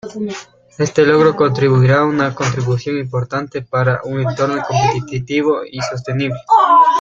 Este 0.79 1.05
logro 1.05 1.35
contribuirá 1.35 2.03
una 2.05 2.33
contribución 2.33 2.97
importante 2.97 3.61
para 3.61 4.01
un 4.03 4.21
entorno 4.27 4.63
competitivo 4.67 5.61
y 5.63 5.79
sostenible. 5.79 6.39